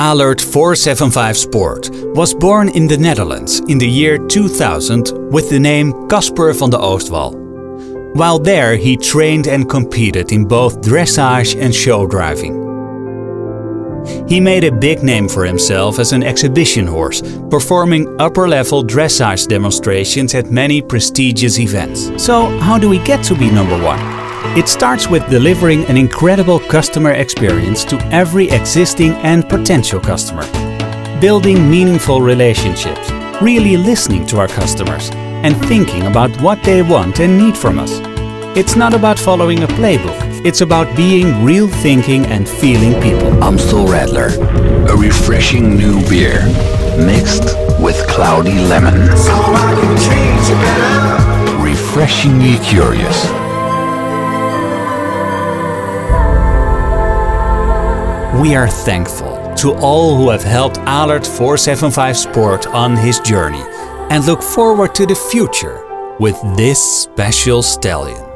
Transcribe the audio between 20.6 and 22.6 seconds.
prestigious events. So,